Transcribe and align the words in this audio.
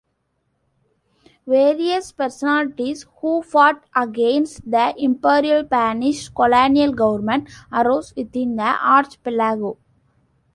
Various 1.45 2.11
personalities 2.11 3.05
who 3.19 3.43
fought 3.43 3.83
against 3.95 4.63
the 4.65 4.95
Imperial 4.97 5.63
Spanish 5.63 6.27
Colonial 6.29 6.91
Government 6.91 7.47
arose 7.71 8.11
within 8.15 8.55
the 8.55 8.63
archipelago. 8.83 9.77